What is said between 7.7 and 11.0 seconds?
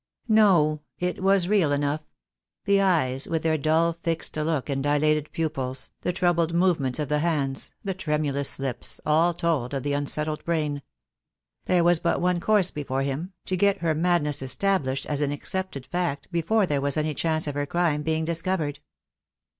the tremulous lips, all told of the unsettled brain.